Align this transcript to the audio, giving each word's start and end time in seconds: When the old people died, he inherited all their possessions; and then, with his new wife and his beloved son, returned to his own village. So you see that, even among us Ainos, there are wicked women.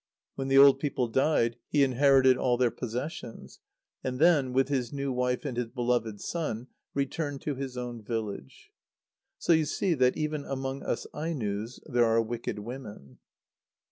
When 0.33 0.47
the 0.47 0.57
old 0.57 0.79
people 0.79 1.07
died, 1.07 1.57
he 1.69 1.83
inherited 1.83 2.35
all 2.35 2.57
their 2.57 2.71
possessions; 2.71 3.59
and 4.03 4.17
then, 4.17 4.51
with 4.51 4.67
his 4.67 4.91
new 4.91 5.11
wife 5.11 5.45
and 5.45 5.55
his 5.55 5.67
beloved 5.67 6.19
son, 6.19 6.69
returned 6.95 7.41
to 7.41 7.53
his 7.53 7.77
own 7.77 8.01
village. 8.01 8.71
So 9.37 9.53
you 9.53 9.65
see 9.65 9.93
that, 9.93 10.17
even 10.17 10.43
among 10.43 10.81
us 10.81 11.05
Ainos, 11.15 11.79
there 11.85 12.05
are 12.05 12.19
wicked 12.19 12.57
women. 12.57 13.19